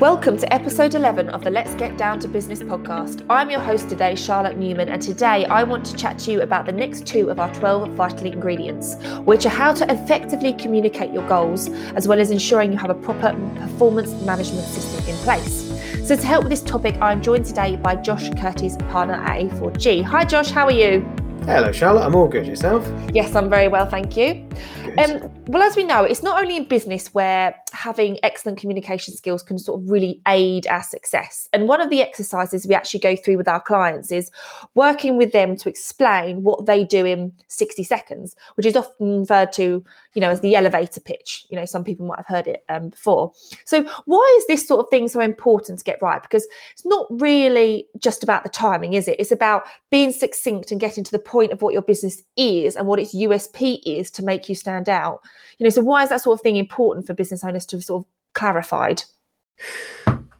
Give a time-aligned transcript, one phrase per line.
[0.00, 3.22] Welcome to episode 11 of the Let's Get Down to Business podcast.
[3.28, 6.64] I'm your host today, Charlotte Newman, and today I want to chat to you about
[6.64, 11.28] the next two of our 12 vital ingredients, which are how to effectively communicate your
[11.28, 15.68] goals, as well as ensuring you have a proper performance management system in place.
[16.08, 20.02] So, to help with this topic, I'm joined today by Josh Curtis, partner at A4G.
[20.02, 21.02] Hi, Josh, how are you?
[21.44, 22.06] Hello, Charlotte.
[22.06, 22.46] I'm all good.
[22.46, 22.90] Yourself?
[23.12, 24.48] Yes, I'm very well, thank you.
[24.96, 29.42] Um, well, as we know, it's not only in business where having excellent communication skills
[29.42, 31.48] can sort of really aid our success.
[31.52, 34.30] And one of the exercises we actually go through with our clients is
[34.74, 39.52] working with them to explain what they do in 60 seconds, which is often referred
[39.52, 39.84] to,
[40.14, 41.46] you know, as the elevator pitch.
[41.48, 43.32] You know, some people might have heard it um, before.
[43.64, 46.22] So, why is this sort of thing so important to get right?
[46.22, 49.18] Because it's not really just about the timing, is it?
[49.18, 52.86] It's about being succinct and getting to the point of what your business is and
[52.86, 55.20] what its USP is to make you stand out.
[55.58, 57.84] You know, so why is that sort of thing important for business owners to have
[57.84, 59.02] sort of clarified?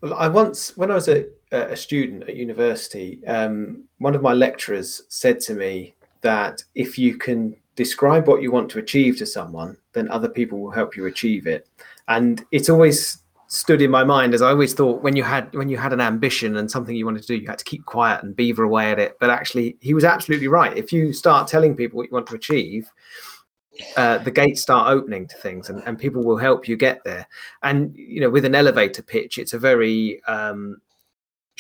[0.01, 4.33] Well, I once, when I was a, a student at university, um, one of my
[4.33, 9.27] lecturers said to me that if you can describe what you want to achieve to
[9.27, 11.69] someone, then other people will help you achieve it.
[12.09, 13.19] And it's always
[13.51, 16.01] stood in my mind as I always thought when you had when you had an
[16.01, 18.93] ambition and something you wanted to do, you had to keep quiet and beaver away
[18.93, 19.17] at it.
[19.19, 20.77] But actually, he was absolutely right.
[20.77, 22.89] If you start telling people what you want to achieve,
[23.97, 27.27] uh, the gates start opening to things and, and people will help you get there.
[27.63, 30.81] And you know with an elevator pitch it's a very um,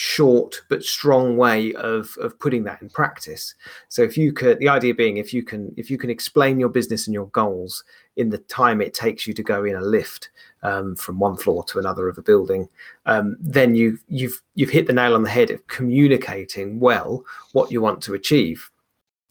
[0.00, 3.54] short but strong way of of putting that in practice.
[3.88, 6.70] So if you could the idea being if you can if you can explain your
[6.70, 7.84] business and your goals
[8.16, 10.30] in the time it takes you to go in a lift
[10.62, 12.66] um, from one floor to another of a building
[13.04, 17.70] um, then you you've you've hit the nail on the head of communicating well what
[17.70, 18.70] you want to achieve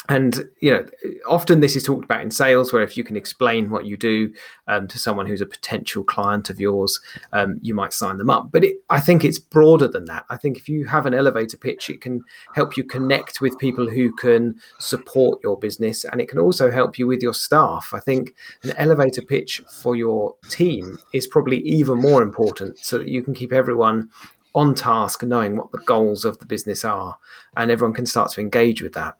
[0.09, 0.85] and you know
[1.27, 4.33] often this is talked about in sales where if you can explain what you do
[4.67, 6.99] um, to someone who's a potential client of yours
[7.31, 8.51] um, you might sign them up.
[8.51, 10.25] But it, i think it's broader than that.
[10.29, 12.23] I think if you have an elevator pitch it can
[12.55, 16.97] help you connect with people who can support your business and it can also help
[16.97, 17.93] you with your staff.
[17.93, 18.33] I think
[18.63, 23.33] an elevator pitch for your team is probably even more important so that you can
[23.33, 24.09] keep everyone
[24.55, 27.15] on task knowing what the goals of the business are
[27.57, 29.15] and everyone can start to engage with that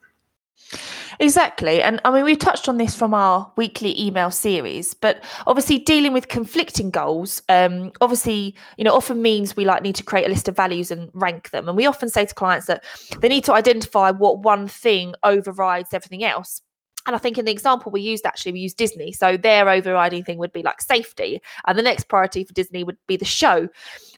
[1.18, 1.82] Exactly.
[1.82, 6.12] And I mean, we touched on this from our weekly email series, but obviously dealing
[6.12, 10.30] with conflicting goals, um, obviously, you know, often means we like need to create a
[10.30, 11.68] list of values and rank them.
[11.68, 12.84] And we often say to clients that
[13.20, 16.62] they need to identify what one thing overrides everything else.
[17.06, 19.10] And I think in the example we used, actually, we used Disney.
[19.10, 21.40] So their overriding thing would be like safety.
[21.66, 23.68] And the next priority for Disney would be the show.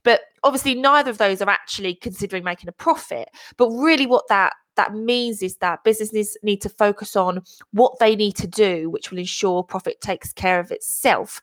[0.03, 3.29] But obviously, neither of those are actually considering making a profit.
[3.57, 8.17] But really, what that that means is that businesses need to focus on what they
[8.17, 11.41] need to do, which will ensure profit takes care of itself.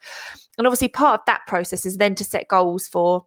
[0.57, 3.25] And obviously, part of that process is then to set goals for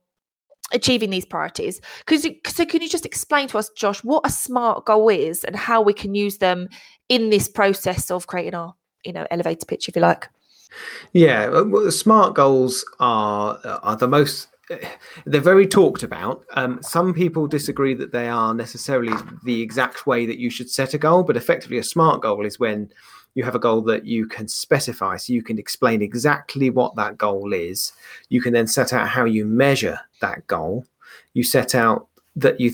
[0.73, 1.81] achieving these priorities.
[2.01, 5.57] Because so, can you just explain to us, Josh, what a smart goal is and
[5.57, 6.69] how we can use them
[7.09, 8.75] in this process of creating our,
[9.05, 10.29] you know, elevator pitch, if you like?
[11.13, 14.49] Yeah, well, smart goals are are the most
[15.27, 16.45] they're very talked about.
[16.55, 19.13] Um, some people disagree that they are necessarily
[19.45, 22.59] the exact way that you should set a goal, but effectively, a smart goal is
[22.59, 22.93] when
[23.35, 25.17] you have a goal that you can specify.
[25.17, 27.93] So you can explain exactly what that goal is.
[28.29, 30.85] You can then set out how you measure that goal.
[31.35, 32.73] You set out that you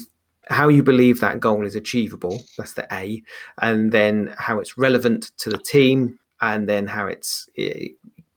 [0.50, 2.42] how you believe that goal is achievable.
[2.56, 3.22] That's the A,
[3.60, 7.48] and then how it's relevant to the team, and then how it's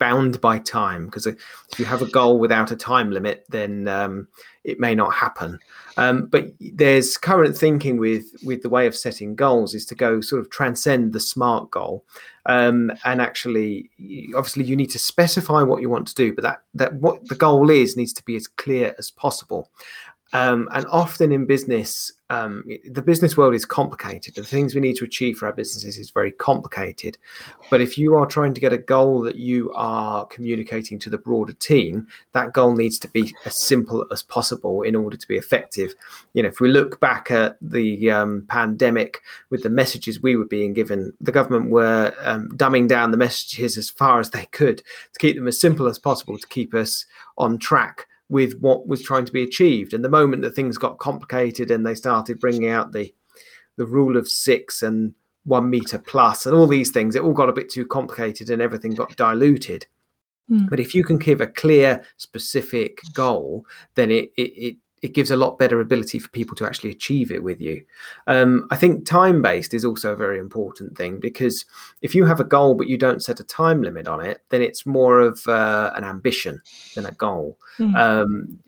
[0.02, 1.38] bound by time because if
[1.78, 4.28] you have a goal without a time limit then um,
[4.64, 5.60] it may not happen.
[5.98, 10.20] Um, but there's current thinking with with the way of setting goals is to go
[10.20, 12.04] sort of transcend the smart goal.
[12.48, 13.92] Um, and actually
[14.36, 17.36] obviously you need to specify what you want to do but that that what the
[17.36, 19.70] goal is needs to be as clear as possible
[20.34, 24.36] um, and often in business, um, the business world is complicated.
[24.36, 27.18] The things we need to achieve for our businesses is very complicated.
[27.70, 31.18] But if you are trying to get a goal that you are communicating to the
[31.18, 35.36] broader team, that goal needs to be as simple as possible in order to be
[35.36, 35.94] effective.
[36.34, 39.20] You know, if we look back at the um, pandemic
[39.50, 43.78] with the messages we were being given, the government were um, dumbing down the messages
[43.78, 47.06] as far as they could to keep them as simple as possible to keep us
[47.38, 49.94] on track with what was trying to be achieved.
[49.94, 53.14] And the moment that things got complicated and they started bringing out the
[53.78, 55.14] the rule of six and
[55.44, 58.62] one meter plus and all these things, it all got a bit too complicated and
[58.62, 59.86] everything got diluted.
[60.50, 60.70] Mm.
[60.70, 65.32] But if you can give a clear, specific goal, then it, it, it it gives
[65.32, 67.84] a lot better ability for people to actually achieve it with you.
[68.28, 71.66] Um, I think time based is also a very important thing because
[72.02, 74.62] if you have a goal but you don't set a time limit on it, then
[74.62, 76.62] it's more of uh, an ambition
[76.96, 77.58] than a goal.
[77.80, 77.96] Mm.
[77.96, 78.60] Um,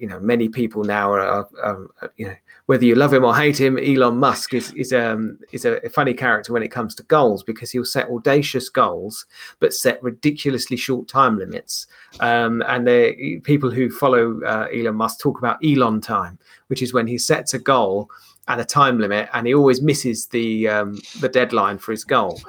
[0.00, 2.34] you know many people now are, are, are, you know
[2.66, 6.14] whether you love him or hate him elon musk is is um is a funny
[6.14, 9.26] character when it comes to goals because he'll set audacious goals
[9.58, 11.86] but set ridiculously short time limits.
[12.20, 16.38] Um and the people who follow uh, elon musk talk about elon time
[16.68, 18.10] which is when he sets a goal
[18.48, 22.40] and a time limit and he always misses the um the deadline for his goal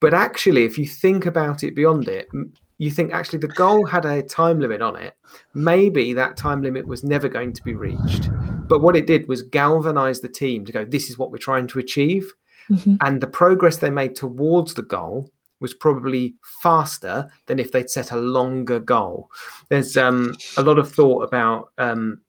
[0.00, 2.28] but actually if you think about it beyond it
[2.78, 5.14] you think actually the goal had a time limit on it.
[5.54, 8.28] Maybe that time limit was never going to be reached.
[8.68, 11.68] But what it did was galvanize the team to go, this is what we're trying
[11.68, 12.32] to achieve.
[12.70, 12.96] Mm-hmm.
[13.00, 18.10] And the progress they made towards the goal was probably faster than if they'd set
[18.10, 19.30] a longer goal.
[19.70, 22.20] There's um, a lot of thought about um,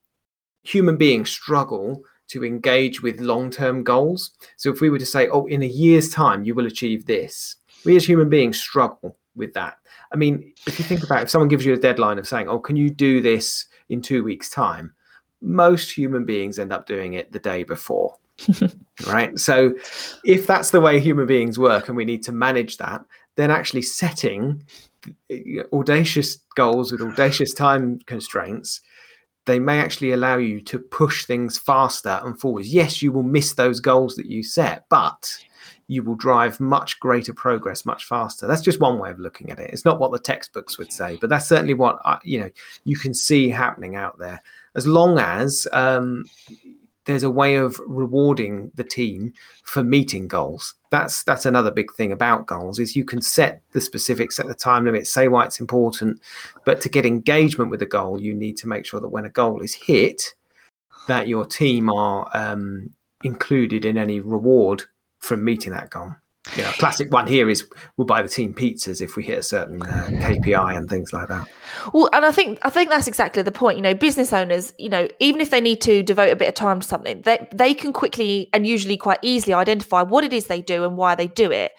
[0.64, 4.32] human beings struggle to engage with long term goals.
[4.58, 7.56] So if we were to say, oh, in a year's time, you will achieve this,
[7.86, 9.78] we as human beings struggle with that.
[10.12, 12.48] I mean, if you think about it, if someone gives you a deadline of saying,
[12.48, 14.94] "Oh, can you do this in two weeks' time?"
[15.42, 18.16] Most human beings end up doing it the day before.
[19.08, 19.38] right?
[19.38, 19.74] So,
[20.24, 23.04] if that's the way human beings work and we need to manage that,
[23.36, 24.64] then actually setting
[25.32, 28.82] uh, audacious goals with audacious time constraints
[29.48, 32.72] they may actually allow you to push things faster and forwards.
[32.72, 35.36] Yes, you will miss those goals that you set, but
[35.88, 38.46] you will drive much greater progress much faster.
[38.46, 39.72] That's just one way of looking at it.
[39.72, 42.50] It's not what the textbooks would say, but that's certainly what I, you know
[42.84, 44.42] you can see happening out there.
[44.76, 46.26] As long as um,
[47.07, 49.33] there's a way of rewarding the team
[49.63, 50.75] for meeting goals.
[50.92, 54.54] That's that's another big thing about goals is you can set the specifics, set the
[54.54, 56.21] time limit, say why it's important,
[56.65, 59.30] but to get engagement with the goal, you need to make sure that when a
[59.30, 60.36] goal is hit,
[61.07, 62.89] that your team are um,
[63.24, 64.83] included in any reward
[65.19, 66.13] from meeting that goal.
[66.56, 67.68] You know, classic one here is
[67.98, 71.28] we'll buy the team pizzas if we hit a certain uh, KPI and things like
[71.28, 71.48] that.
[71.94, 73.78] Well, and I think I think that's exactly the point.
[73.78, 76.54] You know, business owners, you know, even if they need to devote a bit of
[76.56, 80.48] time to something, they they can quickly and usually quite easily identify what it is
[80.48, 81.74] they do and why they do it.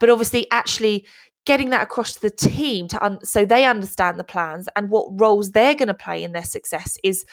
[0.00, 1.06] But obviously, actually
[1.44, 5.08] getting that across to the team to un- so they understand the plans and what
[5.20, 7.24] roles they're going to play in their success is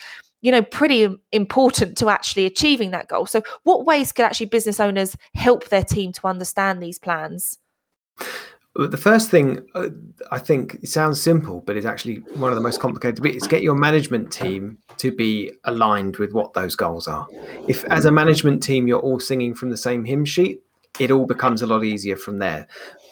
[0.41, 3.25] you know pretty important to actually achieving that goal.
[3.25, 7.59] So what ways could actually business owners help their team to understand these plans?
[8.75, 9.89] The first thing uh,
[10.31, 13.47] i think it sounds simple but it's actually one of the most complicated bits is
[13.47, 17.27] get your management team to be aligned with what those goals are.
[17.67, 20.61] If as a management team you're all singing from the same hymn sheet
[20.99, 22.67] it all becomes a lot easier from there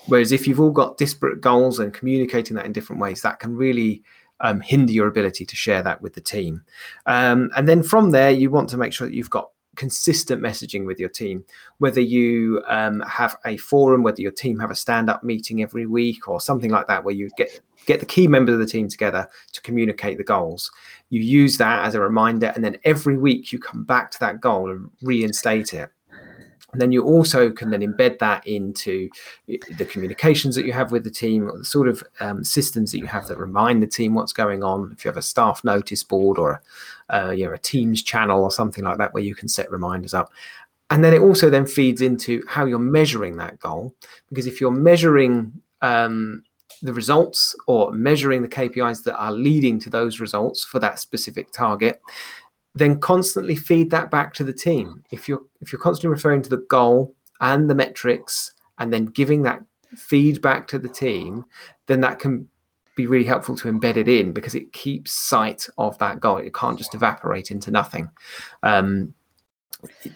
[0.07, 3.55] whereas if you've all got disparate goals and communicating that in different ways that can
[3.55, 4.01] really
[4.41, 6.63] um, hinder your ability to share that with the team.
[7.05, 10.85] Um, and then from there, you want to make sure that you've got consistent messaging
[10.85, 11.43] with your team,
[11.77, 16.27] whether you um, have a forum, whether your team have a stand-up meeting every week
[16.27, 19.27] or something like that, where you get get the key members of the team together
[19.53, 20.69] to communicate the goals.
[21.09, 24.41] You use that as a reminder, and then every week you come back to that
[24.41, 25.89] goal and reinstate it.
[26.71, 29.09] And then you also can then embed that into
[29.47, 32.99] the communications that you have with the team, or the sort of um, systems that
[32.99, 34.91] you have that remind the team what's going on.
[34.91, 36.61] If you have a staff notice board or
[37.09, 40.13] uh, you know a Teams channel or something like that, where you can set reminders
[40.13, 40.31] up.
[40.91, 43.93] And then it also then feeds into how you're measuring that goal,
[44.29, 45.51] because if you're measuring
[45.81, 46.43] um,
[46.81, 51.51] the results or measuring the KPIs that are leading to those results for that specific
[51.51, 52.01] target,
[52.75, 55.03] then constantly feed that back to the team.
[55.11, 59.43] If you're if you're constantly referring to the goal and the metrics and then giving
[59.43, 59.63] that
[59.95, 61.45] feedback to the team,
[61.87, 62.47] then that can
[62.95, 66.37] be really helpful to embed it in because it keeps sight of that goal.
[66.37, 68.09] It can't just evaporate into nothing.
[68.61, 69.13] Um,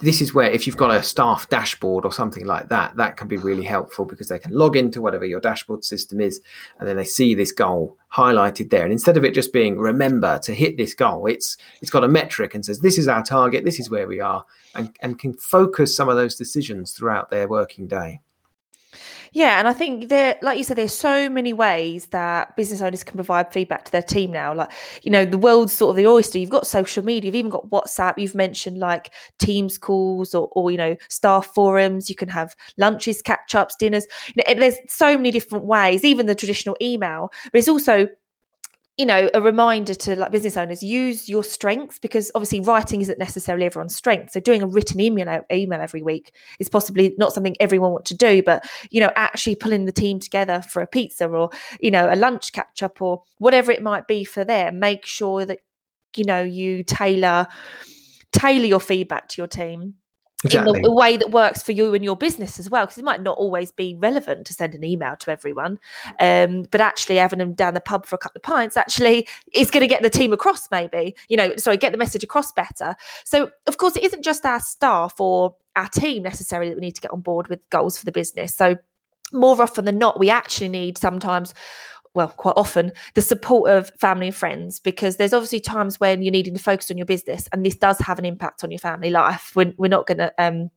[0.02, 3.30] this is where if you've got a staff dashboard or something like that that can
[3.30, 6.42] be really helpful because they can log into whatever your dashboard system is
[6.80, 8.84] and then they see this goal highlighted there.
[8.84, 12.10] And instead of it just being remember to hit this goal it's it's got a
[12.10, 15.34] metric and says this is our target this is where we are and, and can
[15.34, 18.20] focus some of those decisions throughout their working day
[19.34, 23.04] yeah, and I think there, like you said, there's so many ways that business owners
[23.04, 24.54] can provide feedback to their team now.
[24.54, 24.72] Like,
[25.02, 26.38] you know, the world's sort of the oyster.
[26.38, 28.20] You've got social media, you've even got WhatsApp.
[28.20, 32.10] You've mentioned like Teams calls or, or you know, staff forums.
[32.10, 34.06] You can have lunches, catch ups, dinners.
[34.36, 36.04] You know, there's so many different ways.
[36.04, 38.08] Even the traditional email, but it's also
[38.98, 43.18] you know a reminder to like business owners use your strengths because obviously writing isn't
[43.18, 44.32] necessarily everyone's strength.
[44.32, 48.18] So doing a written email email every week is possibly not something everyone wants to
[48.18, 52.12] do but you know actually pulling the team together for a pizza or you know
[52.12, 55.60] a lunch catch up or whatever it might be for them make sure that
[56.16, 57.48] you know you tailor
[58.32, 59.96] tailor your feedback to your team
[60.44, 60.78] Exactly.
[60.78, 63.22] in the way that works for you and your business as well because it might
[63.22, 65.80] not always be relevant to send an email to everyone
[66.20, 69.72] um, but actually having them down the pub for a couple of pints actually is
[69.72, 72.96] going to get the team across maybe you know sorry get the message across better
[73.24, 76.96] so of course it isn't just our staff or our team necessarily that we need
[76.96, 78.76] to get on board with goals for the business so
[79.32, 81.54] more often than not we actually need sometimes
[82.16, 86.32] well, quite often, the support of family and friends, because there's obviously times when you're
[86.32, 89.10] needing to focus on your business, and this does have an impact on your family
[89.10, 89.52] life.
[89.56, 90.70] We're, we're not going to, um,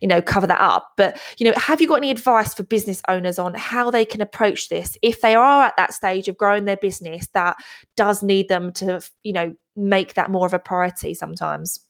[0.00, 0.92] you know, cover that up.
[0.96, 4.20] But you know, have you got any advice for business owners on how they can
[4.20, 7.56] approach this if they are at that stage of growing their business that
[7.96, 11.80] does need them to, you know, make that more of a priority sometimes?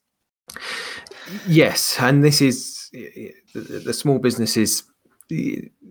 [1.46, 3.34] Yes, and this is the,
[3.84, 4.84] the small businesses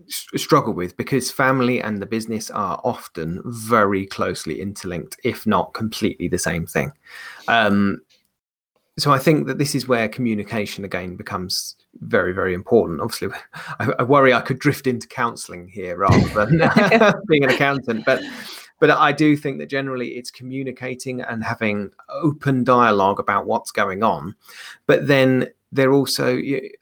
[0.08, 6.28] struggle with because family and the business are often very closely interlinked, if not completely
[6.28, 6.92] the same thing.
[7.48, 8.00] Um,
[8.98, 13.00] so I think that this is where communication again becomes very, very important.
[13.00, 13.28] Obviously,
[13.78, 16.58] I, I worry I could drift into counselling here rather than
[17.28, 18.22] being an accountant, but
[18.78, 24.02] but I do think that generally it's communicating and having open dialogue about what's going
[24.02, 24.34] on,
[24.86, 26.38] but then they're also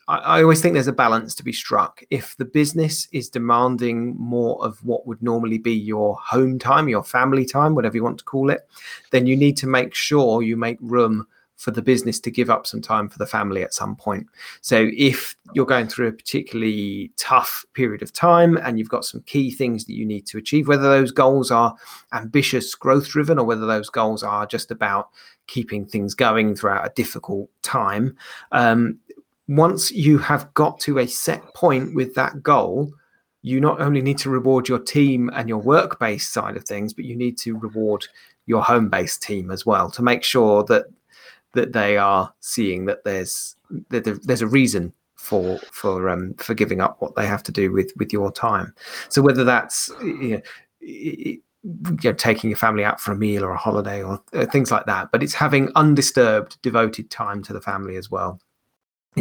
[0.08, 2.02] I, always think there's a balance to be struck.
[2.10, 7.02] If the business is demanding more of what would normally be your home time your
[7.02, 8.68] family time whatever you want to call it
[9.10, 12.66] then you need to make sure you make room for the business to give up
[12.66, 14.26] some time for the family at some point.
[14.60, 19.22] So if you're going through a particularly tough period of time and you've got some
[19.22, 21.74] key things that you need to achieve, whether those goals are
[22.12, 25.10] ambitious, growth driven, or whether those goals are just about
[25.46, 28.16] keeping things going throughout a difficult time,
[28.52, 28.98] um,
[29.46, 32.92] once you have got to a set point with that goal,
[33.42, 36.94] you not only need to reward your team and your work based side of things,
[36.94, 38.06] but you need to reward
[38.46, 40.86] your home based team as well to make sure that
[41.54, 43.56] that they are seeing that there's
[43.90, 47.72] that there's a reason for for um for giving up what they have to do
[47.72, 48.74] with with your time.
[49.08, 50.42] So whether that's you know,
[50.80, 51.40] you
[52.04, 54.86] know taking your family out for a meal or a holiday or uh, things like
[54.86, 58.38] that, but it's having undisturbed, devoted time to the family as well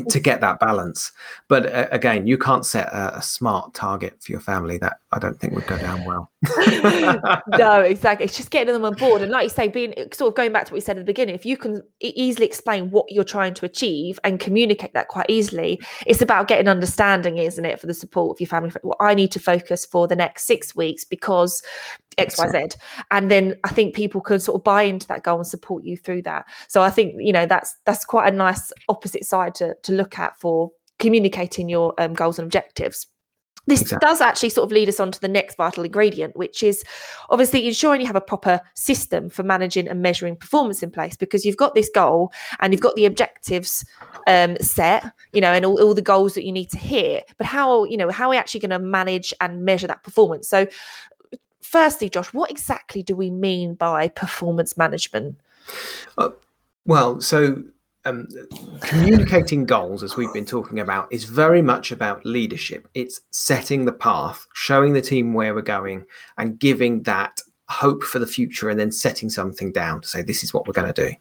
[0.10, 1.12] to get that balance.
[1.48, 4.78] But uh, again, you can't set a, a, smart target for your family.
[4.78, 6.32] That I don't think would go down well.
[7.48, 8.26] no, exactly.
[8.26, 10.66] It's just getting them on board, and like you say, being sort of going back
[10.66, 11.36] to what we said at the beginning.
[11.36, 15.82] If you can easily explain what you're trying to achieve and communicate that quite easily,
[16.06, 18.72] it's about getting understanding, isn't it, for the support of your family?
[18.84, 21.62] Well, I need to focus for the next six weeks because
[22.20, 22.76] xyz
[23.10, 25.98] and then i think people can sort of buy into that goal and support you
[25.98, 29.74] through that so i think you know that's that's quite a nice opposite side to
[29.82, 30.70] to look at for
[31.00, 33.08] communicating your um, goals and objectives
[33.66, 34.06] this exactly.
[34.06, 36.84] does actually sort of lead us on to the next vital ingredient, which is
[37.30, 41.46] obviously ensuring you have a proper system for managing and measuring performance in place because
[41.46, 43.86] you've got this goal and you've got the objectives
[44.28, 47.32] um, set, you know, and all, all the goals that you need to hit.
[47.38, 50.50] But how, you know, how are we actually going to manage and measure that performance?
[50.50, 50.68] So
[51.62, 55.40] firstly, Josh, what exactly do we mean by performance management?
[56.18, 56.30] Uh,
[56.86, 57.64] well, so
[58.06, 58.28] um,
[58.82, 62.88] communicating goals, as we've been talking about, is very much about leadership.
[62.94, 66.06] It's setting the path, showing the team where we're going,
[66.38, 70.44] and giving that hope for the future, and then setting something down to say, this
[70.44, 71.16] is what we're going to do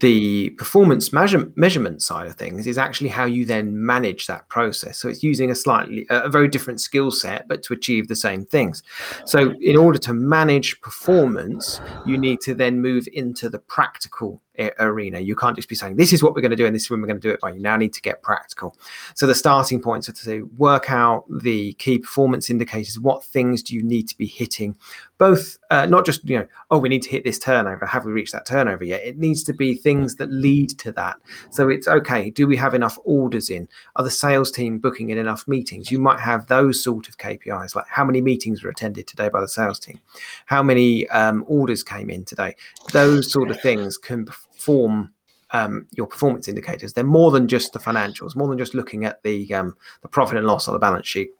[0.00, 4.98] the performance measure, measurement side of things is actually how you then manage that process.
[4.98, 8.44] So it's using a slightly, a very different skill set, but to achieve the same
[8.44, 8.82] things.
[9.24, 14.42] So in order to manage performance, you need to then move into the practical
[14.78, 15.20] arena.
[15.20, 16.90] You can't just be saying, this is what we're going to do and this is
[16.90, 17.50] when we're going to do it by.
[17.50, 18.76] You now need to get practical.
[19.14, 22.98] So the starting points are to work out the key performance indicators.
[22.98, 24.76] What things do you need to be hitting?
[25.18, 27.86] Both, uh, not just, you know, oh, we need to hit this turnover.
[27.86, 29.02] Have we reached that turnover yet?
[29.04, 31.16] It needs to be things that lead to that.
[31.50, 32.30] So it's okay.
[32.30, 33.68] Do we have enough orders in?
[33.96, 35.90] Are the sales team booking in enough meetings?
[35.90, 39.40] You might have those sort of KPIs, like how many meetings were attended today by
[39.40, 40.00] the sales team?
[40.46, 42.56] How many um, orders came in today?
[42.92, 45.12] Those sort of things can form
[45.50, 46.92] um, your performance indicators.
[46.92, 50.36] They're more than just the financials, more than just looking at the um, the profit
[50.36, 51.30] and loss or the balance sheet.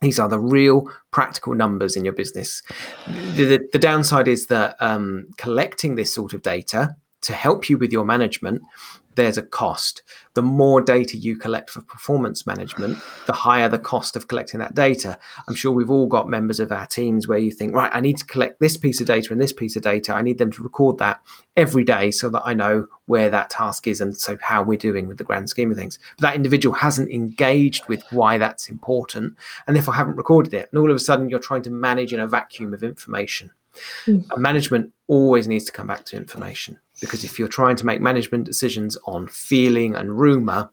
[0.00, 2.62] These are the real practical numbers in your business.
[3.34, 7.78] The, the, the downside is that um, collecting this sort of data to help you
[7.78, 8.62] with your management
[9.18, 10.02] there's a cost.
[10.34, 14.76] The more data you collect for performance management, the higher the cost of collecting that
[14.76, 15.18] data.
[15.48, 18.16] I'm sure we've all got members of our teams where you think, right, I need
[18.18, 20.14] to collect this piece of data and this piece of data.
[20.14, 21.20] I need them to record that
[21.56, 25.08] every day so that I know where that task is and so how we're doing
[25.08, 25.98] with the grand scheme of things.
[26.16, 29.34] But that individual hasn't engaged with why that's important.
[29.66, 32.12] And if I haven't recorded it, and all of a sudden you're trying to manage
[32.12, 33.50] in a vacuum of information.
[34.06, 34.38] Mm.
[34.38, 38.44] Management always needs to come back to information because if you're trying to make management
[38.44, 40.70] decisions on feeling and rumor,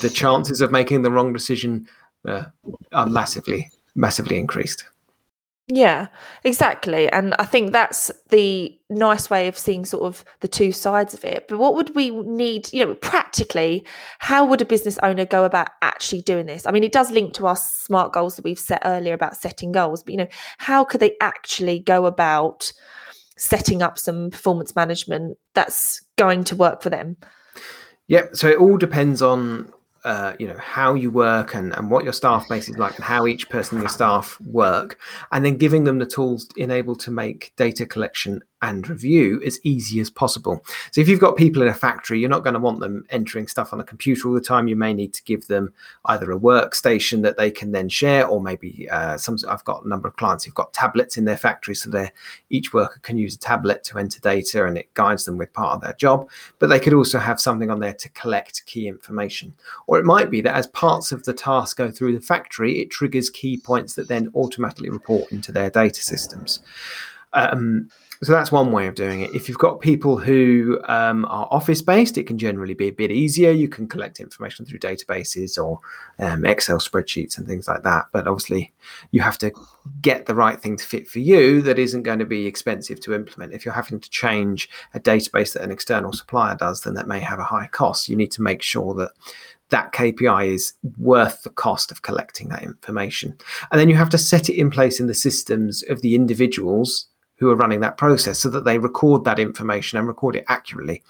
[0.00, 1.88] the chances of making the wrong decision
[2.26, 2.44] uh,
[2.92, 4.84] are massively, massively increased.
[5.68, 6.08] Yeah,
[6.42, 7.08] exactly.
[7.12, 11.24] And I think that's the nice way of seeing sort of the two sides of
[11.24, 11.46] it.
[11.48, 13.86] But what would we need, you know, practically,
[14.18, 16.66] how would a business owner go about actually doing this?
[16.66, 19.70] I mean, it does link to our smart goals that we've set earlier about setting
[19.70, 20.28] goals, but, you know,
[20.58, 22.72] how could they actually go about
[23.42, 27.16] setting up some performance management that's going to work for them?
[28.06, 29.72] Yeah, so it all depends on
[30.04, 33.04] uh, you know how you work and, and what your staff base is like and
[33.04, 34.98] how each person in your staff work
[35.30, 40.00] and then giving them the tools enabled to make data collection and review as easy
[40.00, 40.64] as possible.
[40.92, 43.48] So if you've got people in a factory, you're not going to want them entering
[43.48, 44.68] stuff on a computer all the time.
[44.68, 45.74] You may need to give them
[46.06, 49.36] either a workstation that they can then share, or maybe uh, some.
[49.48, 52.12] I've got a number of clients who've got tablets in their factory, so they
[52.50, 55.74] each worker can use a tablet to enter data, and it guides them with part
[55.74, 56.30] of their job.
[56.60, 59.54] But they could also have something on there to collect key information,
[59.92, 62.90] or it might be that as parts of the task go through the factory, it
[62.90, 66.60] triggers key points that then automatically report into their data systems.
[67.34, 67.90] Um,
[68.22, 69.34] so that's one way of doing it.
[69.34, 73.10] If you've got people who um, are office based, it can generally be a bit
[73.10, 73.50] easier.
[73.50, 75.80] You can collect information through databases or
[76.20, 78.06] um, Excel spreadsheets and things like that.
[78.12, 78.72] But obviously,
[79.10, 79.52] you have to
[80.02, 83.12] get the right thing to fit for you that isn't going to be expensive to
[83.12, 83.54] implement.
[83.54, 87.18] If you're having to change a database that an external supplier does, then that may
[87.18, 88.08] have a high cost.
[88.08, 89.10] You need to make sure that
[89.72, 93.36] that KPI is worth the cost of collecting that information.
[93.70, 97.06] And then you have to set it in place in the systems of the individuals
[97.42, 101.02] who are running that process so that they record that information and record it accurately.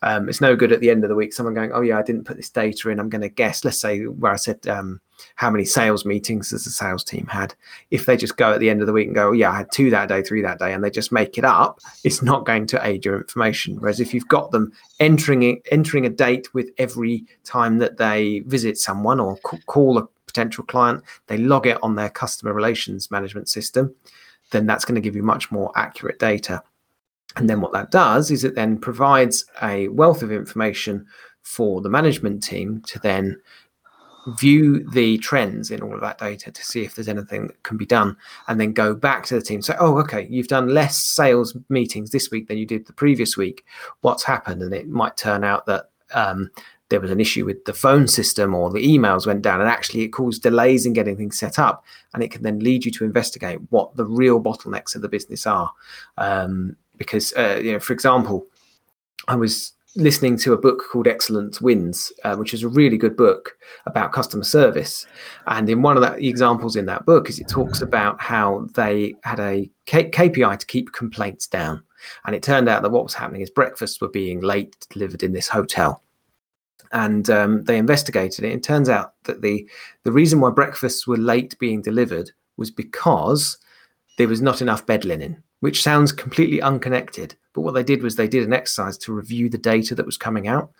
[0.00, 2.02] Um, it's no good at the end of the week someone going, "Oh yeah, I
[2.02, 2.98] didn't put this data in.
[2.98, 4.98] I'm going to guess." Let's say where I said um,
[5.34, 7.54] how many sales meetings has the sales team had.
[7.90, 9.58] If they just go at the end of the week and go, oh, "Yeah, I
[9.58, 12.46] had two that day, three that day," and they just make it up, it's not
[12.46, 13.76] going to aid your information.
[13.76, 18.78] Whereas if you've got them entering entering a date with every time that they visit
[18.78, 19.36] someone or
[19.66, 23.94] call a potential client, they log it on their customer relations management system
[24.54, 26.62] then that's going to give you much more accurate data.
[27.36, 31.06] And then what that does is it then provides a wealth of information
[31.42, 33.36] for the management team to then
[34.38, 37.76] view the trends in all of that data to see if there's anything that can
[37.76, 38.16] be done
[38.48, 42.08] and then go back to the team say oh okay you've done less sales meetings
[42.08, 43.66] this week than you did the previous week
[44.00, 46.50] what's happened and it might turn out that um,
[46.94, 50.02] there was an issue with the phone system or the emails went down and actually
[50.02, 53.04] it caused delays in getting things set up and it can then lead you to
[53.04, 55.72] investigate what the real bottlenecks of the business are.
[56.18, 58.46] Um, because uh, you know for example
[59.26, 63.16] i was listening to a book called excellence wins uh, which is a really good
[63.16, 65.06] book about customer service.
[65.46, 69.14] And in one of the examples in that book is it talks about how they
[69.22, 71.82] had a K- kpi to keep complaints down.
[72.26, 75.32] And it turned out that what was happening is breakfasts were being late delivered in
[75.32, 76.02] this hotel
[76.94, 78.52] and um, they investigated it.
[78.52, 79.68] It turns out that the
[80.04, 83.58] the reason why breakfasts were late being delivered was because
[84.16, 87.34] there was not enough bed linen, which sounds completely unconnected.
[87.52, 90.16] But what they did was they did an exercise to review the data that was
[90.16, 90.70] coming out.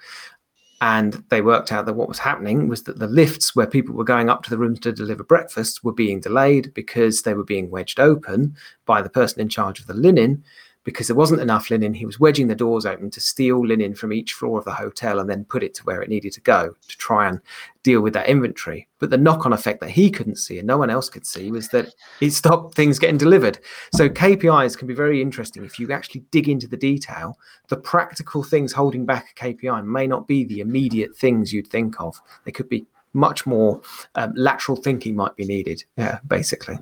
[0.81, 4.05] And they worked out that what was happening was that the lifts where people were
[4.05, 7.71] going up to the rooms to deliver breakfast were being delayed because they were being
[7.71, 10.45] wedged open by the person in charge of the linen
[10.85, 11.95] because there wasn't enough linen.
[11.95, 15.19] He was wedging the doors open to steal linen from each floor of the hotel
[15.19, 17.41] and then put it to where it needed to go to try and
[17.83, 18.87] deal with that inventory.
[18.99, 21.51] But the knock on effect that he couldn't see and no one else could see
[21.51, 23.59] was that it stopped things getting delivered.
[23.95, 27.39] So KPIs can be very interesting if you actually dig into the detail.
[27.69, 32.01] The practical things holding back a KPI may not be the immediate things you'd think
[32.01, 33.81] of, they could be much more
[34.17, 36.77] um, lateral thinking might be needed yeah basically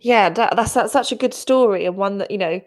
[0.00, 2.60] yeah that, that's, that's such a good story and one that you know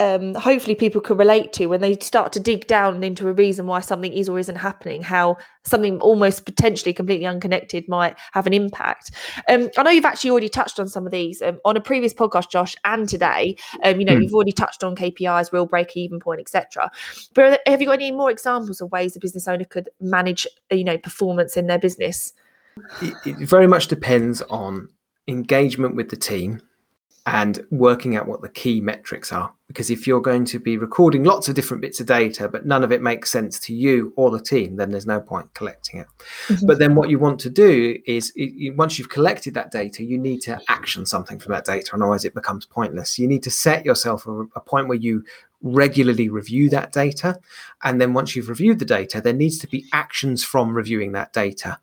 [0.00, 3.66] um, hopefully people can relate to when they start to dig down into a reason
[3.66, 8.54] why something is or isn't happening, how something almost potentially completely unconnected might have an
[8.54, 9.10] impact.
[9.48, 12.14] Um, I know you've actually already touched on some of these um, on a previous
[12.14, 13.56] podcast, Josh, and today.
[13.84, 14.22] Um, you know, mm.
[14.22, 16.90] you've already touched on KPIs, real break even point, etc.
[17.34, 20.84] But have you got any more examples of ways a business owner could manage, you
[20.84, 22.32] know, performance in their business?
[23.02, 24.88] It, it very much depends on
[25.28, 26.62] engagement with the team
[27.32, 29.52] and working out what the key metrics are.
[29.68, 32.82] Because if you're going to be recording lots of different bits of data, but none
[32.82, 36.08] of it makes sense to you or the team, then there's no point collecting it.
[36.48, 36.66] Mm-hmm.
[36.66, 40.18] But then what you want to do is it, once you've collected that data, you
[40.18, 43.16] need to action something from that data, otherwise it becomes pointless.
[43.16, 45.22] You need to set yourself a, a point where you
[45.62, 47.38] regularly review that data.
[47.84, 51.32] And then once you've reviewed the data, there needs to be actions from reviewing that
[51.32, 51.78] data.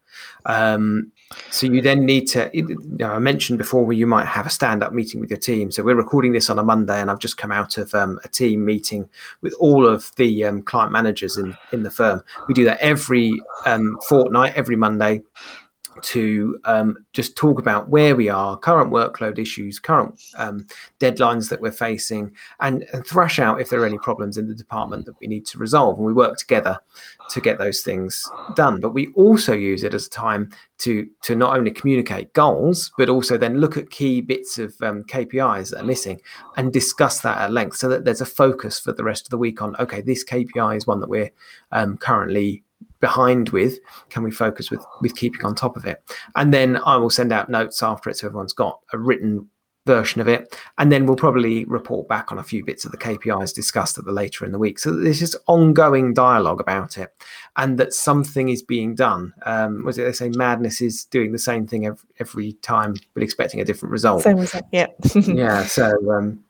[0.45, 1.11] Um,
[1.49, 2.49] So you then need to.
[2.53, 5.71] You know, I mentioned before where you might have a stand-up meeting with your team.
[5.71, 8.27] So we're recording this on a Monday, and I've just come out of um, a
[8.27, 9.09] team meeting
[9.41, 12.23] with all of the um, client managers in in the firm.
[12.47, 13.33] We do that every
[13.65, 15.23] um, fortnight, every Monday
[16.03, 20.65] to um, just talk about where we are, current workload issues, current um,
[20.99, 24.55] deadlines that we're facing, and, and, thrash out if there are any problems in the
[24.55, 25.97] department that we need to resolve.
[25.97, 26.79] And we work together
[27.29, 28.79] to get those things done.
[28.79, 33.09] But we also use it as a time to to not only communicate goals, but
[33.09, 36.19] also then look at key bits of um, KPIs that are missing
[36.55, 39.37] and discuss that at length, so that there's a focus for the rest of the
[39.37, 41.31] week on okay, this KPI is one that we're
[41.71, 42.63] um, currently
[42.99, 43.79] behind with
[44.09, 46.03] can we focus with with keeping on top of it?
[46.35, 49.49] And then i will send out notes after it so everyone's got a written
[49.87, 50.55] version of it.
[50.77, 54.05] And then we'll probably report back on a few bits of the kpis discussed at
[54.05, 54.77] the later in the week.
[54.77, 57.09] So there's just ongoing dialogue about it
[57.55, 59.33] and that something is being done.
[59.45, 60.29] Um was it they say?
[60.29, 64.21] Madness is doing the same thing every, every time but expecting a different result.
[64.23, 64.87] Same result yeah.
[65.15, 66.43] Yeah so um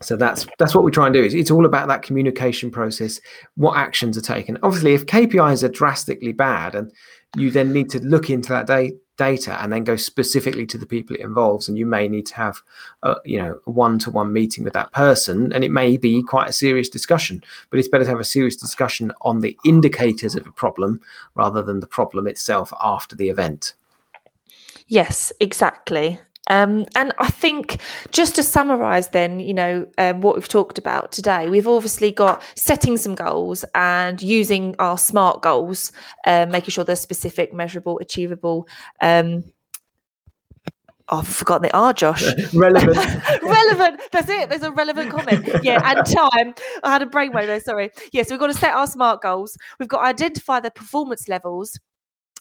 [0.00, 1.22] so that's that's what we try and do.
[1.22, 3.20] It's, it's all about that communication process.
[3.56, 4.58] What actions are taken?
[4.62, 6.92] Obviously, if KPIs are drastically bad, and
[7.36, 10.86] you then need to look into that da- data and then go specifically to the
[10.86, 12.60] people it involves, and you may need to have,
[13.02, 16.88] a, you know, one-to-one meeting with that person, and it may be quite a serious
[16.88, 17.42] discussion.
[17.70, 21.00] But it's better to have a serious discussion on the indicators of a problem
[21.34, 23.74] rather than the problem itself after the event.
[24.88, 26.18] Yes, exactly.
[26.48, 31.12] Um, and I think just to summarize, then, you know, um, what we've talked about
[31.12, 35.92] today, we've obviously got setting some goals and using our SMART goals,
[36.26, 38.66] um, making sure they're specific, measurable, achievable.
[39.00, 39.44] Um,
[41.08, 42.24] oh, I've forgotten they are, Josh.
[42.54, 42.96] relevant.
[43.42, 44.00] relevant.
[44.10, 44.48] That's it.
[44.48, 45.62] There's a relevant comment.
[45.62, 46.54] Yeah, and time.
[46.82, 47.60] I had a brainwave there.
[47.60, 47.90] Sorry.
[47.96, 49.56] Yes, yeah, so we've got to set our SMART goals.
[49.78, 51.78] We've got to identify the performance levels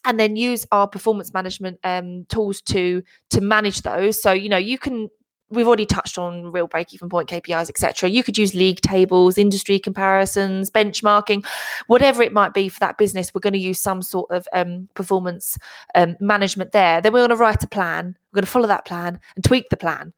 [0.06, 4.22] and then use our performance management um, tools to to manage those.
[4.22, 5.10] So you know you can.
[5.52, 8.08] We've already touched on real break-even point KPIs, etc.
[8.08, 11.44] You could use league tables, industry comparisons, benchmarking,
[11.88, 13.34] whatever it might be for that business.
[13.34, 15.58] We're going to use some sort of um, performance
[15.96, 17.02] um, management there.
[17.02, 18.16] Then we're going to write a plan.
[18.32, 20.14] We're going to follow that plan and tweak the plan.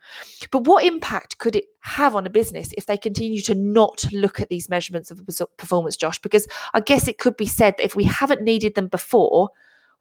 [0.51, 4.41] But what impact could it have on a business if they continue to not look
[4.41, 5.21] at these measurements of
[5.55, 6.19] performance, Josh?
[6.19, 9.49] Because I guess it could be said that if we haven't needed them before,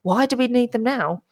[0.02, 1.22] why do we need them now?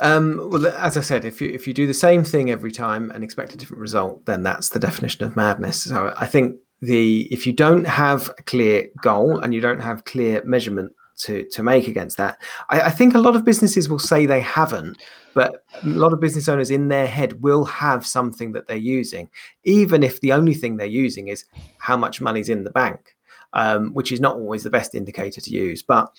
[0.00, 3.10] Um, well, as I said, if you if you do the same thing every time
[3.10, 5.82] and expect a different result, then that's the definition of madness.
[5.82, 10.04] So I think the if you don't have a clear goal and you don't have
[10.04, 12.38] clear measurement to to make against that,
[12.70, 14.96] I, I think a lot of businesses will say they haven't,
[15.34, 19.28] but a lot of business owners in their head will have something that they're using,
[19.64, 21.44] even if the only thing they're using is
[21.78, 23.14] how much money's in the bank,
[23.52, 26.10] um, which is not always the best indicator to use, but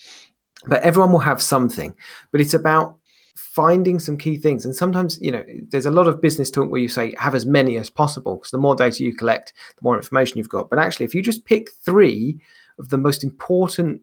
[0.66, 1.94] but everyone will have something.
[2.30, 2.96] But it's about
[3.34, 4.64] finding some key things.
[4.64, 7.46] And sometimes you know there's a lot of business talk where you say have as
[7.46, 10.70] many as possible because the more data you collect the more information you've got.
[10.70, 12.40] But actually if you just pick three
[12.78, 14.02] of the most important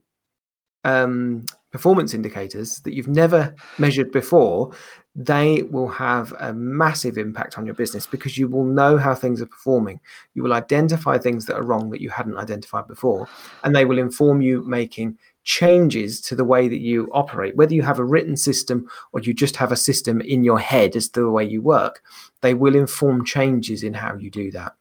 [0.84, 4.72] um, performance indicators that you've never measured before
[5.15, 9.41] they will have a massive impact on your business because you will know how things
[9.41, 10.00] are performing.
[10.34, 13.28] You will identify things that are wrong that you hadn't identified before,
[13.63, 17.82] and they will inform you making changes to the way that you operate, whether you
[17.82, 21.21] have a written system or you just have a system in your head as to
[21.21, 22.04] the way you work,
[22.41, 24.73] they will inform changes in how you do that.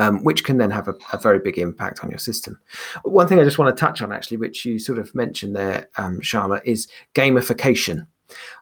[0.00, 2.60] Um, which can then have a, a, very big impact on your system.
[3.02, 5.88] One thing I just want to touch on, actually, which you sort of mentioned there,
[5.96, 6.86] um, Sharma, is
[7.16, 8.06] gamification.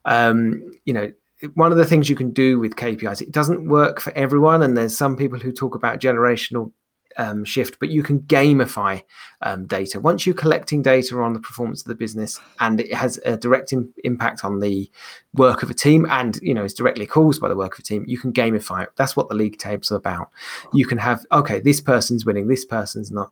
[0.06, 1.12] Um, you know,
[1.52, 4.78] one of the things you can do with KPIs, it doesn't work for everyone, and
[4.78, 6.72] there's some people who talk about generational
[7.18, 9.02] um, shift, but you can gamify
[9.42, 10.00] um, data.
[10.00, 13.72] Once you're collecting data on the performance of the business and it has a direct
[13.72, 14.90] Im- impact on the
[15.34, 17.82] work of a team and you know is directly caused by the work of a
[17.82, 18.90] team, you can gamify it.
[18.96, 20.30] That's what the league tables are about.
[20.72, 23.30] You can have okay, this person's winning, this person's not.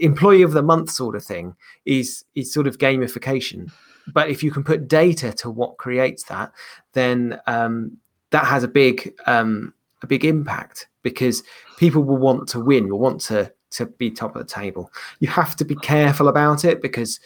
[0.00, 3.70] Employee of the month sort of thing is is sort of gamification.
[4.12, 6.52] But if you can put data to what creates that,
[6.94, 7.98] then um,
[8.30, 11.42] that has a big um, a big impact because
[11.78, 14.90] people will want to win, will want to to be top of the table.
[15.20, 17.20] You have to be careful about it because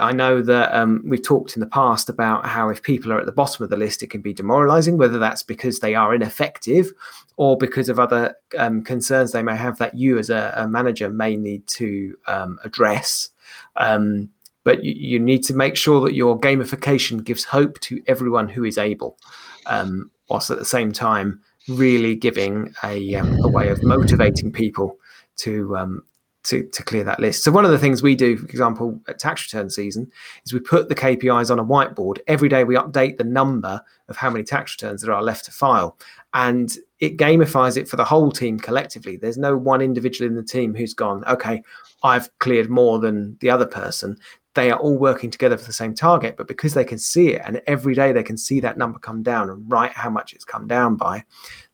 [0.00, 3.26] I know that um, we've talked in the past about how if people are at
[3.26, 6.92] the bottom of the list, it can be demoralizing, whether that's because they are ineffective
[7.36, 11.08] or because of other um, concerns they may have that you as a, a manager
[11.10, 13.30] may need to um, address.
[13.76, 14.30] Um,
[14.64, 18.64] but you, you, need to make sure that your gamification gives hope to everyone who
[18.64, 19.18] is able,
[19.66, 24.96] um, whilst at the same time really giving a, um, a way of motivating people
[25.36, 26.02] to um,
[26.44, 27.44] to, to clear that list.
[27.44, 30.10] So one of the things we do, for example, at tax return season,
[30.44, 32.18] is we put the KPIs on a whiteboard.
[32.26, 35.52] Every day we update the number of how many tax returns there are left to
[35.52, 35.96] file.
[36.34, 39.16] And it gamifies it for the whole team collectively.
[39.16, 41.62] There's no one individual in the team who's gone, okay,
[42.02, 44.16] I've cleared more than the other person.
[44.54, 47.42] They are all working together for the same target, but because they can see it
[47.44, 50.44] and every day they can see that number come down and write how much it's
[50.44, 51.24] come down by,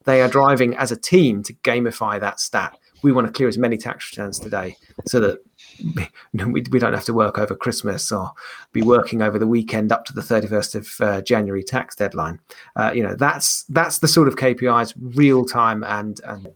[0.04, 3.58] they are driving as a team to gamify that stat we want to clear as
[3.58, 5.38] many tax returns today so that
[6.34, 8.32] we, we don't have to work over Christmas or
[8.72, 12.40] be working over the weekend up to the 31st of uh, January tax deadline.
[12.76, 16.48] Uh, you know, that's that's the sort of KPIs, real time and, and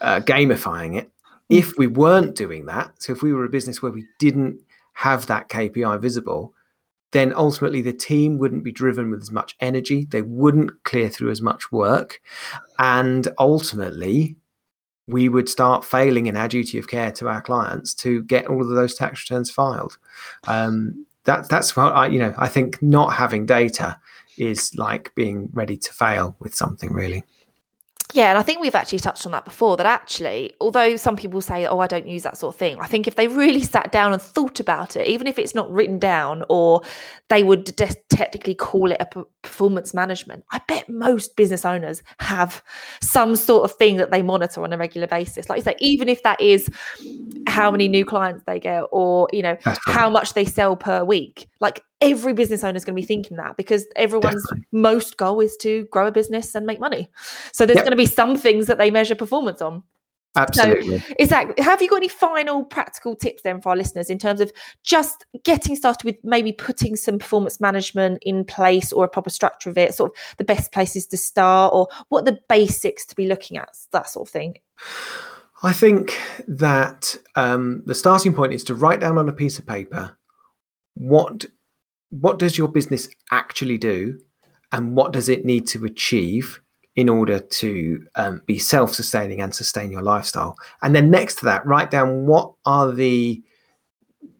[0.00, 1.10] uh, gamifying it.
[1.48, 4.60] If we weren't doing that, so if we were a business where we didn't
[4.98, 6.52] have that KPI visible,
[7.12, 10.06] then ultimately the team wouldn't be driven with as much energy.
[10.10, 12.20] They wouldn't clear through as much work.
[12.80, 14.34] And ultimately,
[15.06, 18.60] we would start failing in our duty of care to our clients to get all
[18.60, 19.98] of those tax returns filed.
[20.48, 24.00] Um, that, that's what I, you know, I think not having data
[24.36, 27.22] is like being ready to fail with something really.
[28.14, 29.76] Yeah, and I think we've actually touched on that before.
[29.76, 32.86] That actually, although some people say, "Oh, I don't use that sort of thing," I
[32.86, 35.98] think if they really sat down and thought about it, even if it's not written
[35.98, 36.80] down, or
[37.28, 37.76] they would
[38.08, 42.62] technically call it a performance management, I bet most business owners have
[43.02, 45.50] some sort of thing that they monitor on a regular basis.
[45.50, 46.70] Like you say, even if that is
[47.46, 51.46] how many new clients they get, or you know how much they sell per week,
[51.60, 54.66] like every business owner is going to be thinking that because everyone's Definitely.
[54.72, 57.10] most goal is to grow a business and make money.
[57.52, 57.84] So there's yep.
[57.84, 59.82] going to be some things that they measure performance on.
[60.36, 61.00] Absolutely.
[61.00, 61.64] So, exactly.
[61.64, 64.52] Have you got any final practical tips then for our listeners in terms of
[64.84, 69.70] just getting started with maybe putting some performance management in place or a proper structure
[69.70, 73.26] of it, sort of the best places to start or what the basics to be
[73.26, 74.58] looking at, that sort of thing?
[75.62, 79.66] I think that um, the starting point is to write down on a piece of
[79.66, 80.16] paper
[80.94, 81.46] what
[82.10, 84.18] what does your business actually do
[84.72, 86.60] and what does it need to achieve
[86.96, 90.56] in order to um, be self-sustaining and sustain your lifestyle?
[90.82, 93.42] And then next to that write down what are the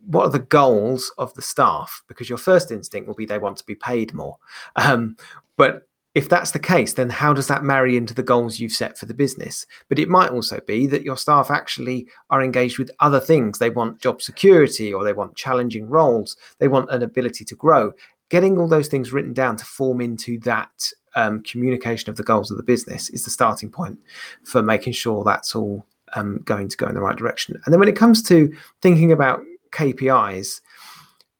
[0.07, 2.03] what are the goals of the staff?
[2.09, 4.39] Because your first instinct will be they want to be paid more.
[4.77, 5.17] Um,
[5.59, 8.99] but if that's the case, then how does that marry into the goals you've set
[8.99, 9.67] for the business?
[9.89, 13.59] But it might also be that your staff actually are engaged with other things.
[13.59, 16.37] They want job security or they want challenging roles.
[16.59, 17.93] They want an ability to grow.
[18.31, 20.71] Getting all those things written down to form into that
[21.15, 23.99] um, communication of the goals of the business is the starting point
[24.45, 27.61] for making sure that's all um, going to go in the right direction.
[27.65, 29.41] And then when it comes to thinking about
[29.73, 30.61] KPIs,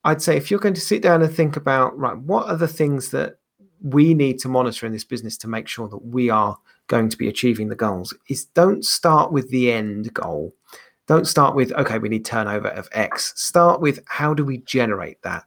[0.03, 2.67] I'd say if you're going to sit down and think about, right, what are the
[2.67, 3.38] things that
[3.81, 7.17] we need to monitor in this business to make sure that we are going to
[7.17, 10.53] be achieving the goals is don't start with the end goal.
[11.07, 13.33] Don't start with, okay, we need turnover of X.
[13.35, 15.43] Start with how do we generate that?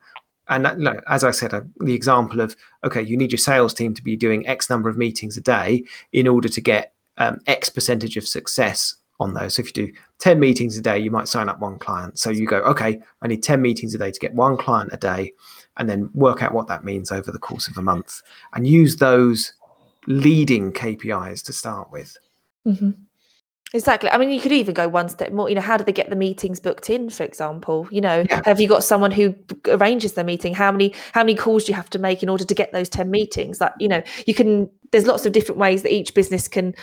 [0.49, 3.73] And that, look, as I said, uh, the example of, okay, you need your sales
[3.73, 7.38] team to be doing X number of meetings a day in order to get um,
[7.47, 9.55] X percentage of success on those.
[9.55, 12.18] So if you do 10 meetings a day, you might sign up one client.
[12.18, 14.97] So you go, okay, I need 10 meetings a day to get one client a
[14.97, 15.33] day
[15.77, 18.23] and then work out what that means over the course of a month
[18.55, 19.55] and use those
[20.07, 22.17] leading KPIs to start with.
[22.67, 22.91] Mm-hmm.
[23.75, 24.11] Exactly.
[24.11, 25.49] I mean, you could even go one step more.
[25.49, 27.09] You know, how do they get the meetings booked in?
[27.09, 28.43] For example, you know, yeah.
[28.45, 29.35] have you got someone who
[29.67, 30.53] arranges the meeting?
[30.53, 32.91] How many how many calls do you have to make in order to get those
[32.91, 33.63] ten meetings?
[33.63, 34.69] Like, you know, you can.
[34.91, 36.75] There's lots of different ways that each business can,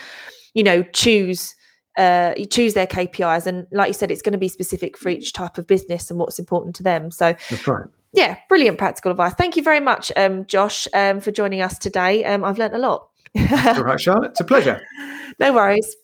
[0.54, 1.54] you know, choose
[1.96, 5.10] uh, you choose their KPIs, and like you said, it's going to be specific for
[5.10, 7.12] each type of business and what's important to them.
[7.12, 9.34] So that's right yeah, brilliant practical advice.
[9.34, 12.24] Thank you very much, um, Josh, um, for joining us today.
[12.24, 13.08] Um, I've learned a lot.
[13.38, 14.32] All right, Charlotte.
[14.32, 14.82] It's a pleasure.
[15.38, 15.96] no worries.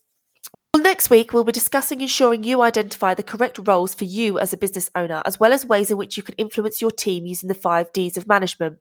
[0.72, 4.52] Well, next week, we'll be discussing ensuring you identify the correct roles for you as
[4.52, 7.48] a business owner, as well as ways in which you can influence your team using
[7.48, 8.78] the five Ds of management.